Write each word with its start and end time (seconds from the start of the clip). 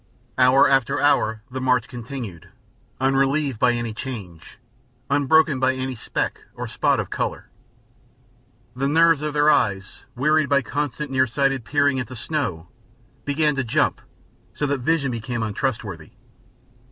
Hour 0.35 0.67
after 0.67 0.99
hour 0.99 1.43
the 1.51 1.61
march 1.61 1.87
continued, 1.87 2.49
unrelieved 2.99 3.59
by 3.59 3.73
any 3.73 3.93
change, 3.93 4.57
unbroken 5.11 5.59
by 5.59 5.75
any 5.75 5.93
speck 5.93 6.41
or 6.55 6.67
spot 6.67 6.99
of 6.99 7.11
color. 7.11 7.49
The 8.75 8.87
nerves 8.87 9.21
of 9.21 9.33
their 9.33 9.51
eyes, 9.51 10.05
wearied 10.15 10.49
by 10.49 10.63
constant 10.63 11.11
nearsighted 11.11 11.65
peering 11.65 11.99
at 11.99 12.07
the 12.07 12.15
snow, 12.15 12.67
began 13.25 13.53
to 13.57 13.63
jump 13.63 14.01
so 14.55 14.65
that 14.65 14.79
vision 14.79 15.11
became 15.11 15.43
untrustworthy. 15.43 16.13